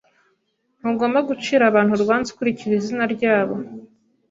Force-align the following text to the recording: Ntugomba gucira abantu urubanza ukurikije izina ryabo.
Ntugomba 0.79 1.19
gucira 1.29 1.63
abantu 1.67 1.91
urubanza 1.93 2.27
ukurikije 2.31 2.75
izina 2.81 3.03
ryabo. 3.13 3.55